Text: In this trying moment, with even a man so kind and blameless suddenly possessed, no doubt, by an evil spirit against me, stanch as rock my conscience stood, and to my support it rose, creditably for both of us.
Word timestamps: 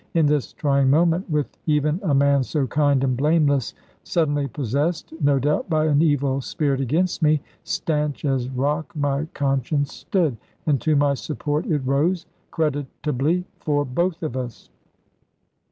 In 0.15 0.25
this 0.25 0.51
trying 0.51 0.89
moment, 0.89 1.29
with 1.29 1.55
even 1.67 1.99
a 2.01 2.15
man 2.15 2.41
so 2.41 2.65
kind 2.65 3.03
and 3.03 3.15
blameless 3.15 3.75
suddenly 4.03 4.47
possessed, 4.47 5.13
no 5.21 5.37
doubt, 5.37 5.69
by 5.69 5.85
an 5.85 6.01
evil 6.01 6.41
spirit 6.41 6.81
against 6.81 7.21
me, 7.21 7.39
stanch 7.63 8.25
as 8.25 8.49
rock 8.49 8.95
my 8.95 9.25
conscience 9.35 9.93
stood, 9.93 10.37
and 10.65 10.81
to 10.81 10.95
my 10.95 11.13
support 11.13 11.67
it 11.67 11.83
rose, 11.85 12.25
creditably 12.49 13.45
for 13.59 13.85
both 13.85 14.23
of 14.23 14.35
us. 14.35 14.71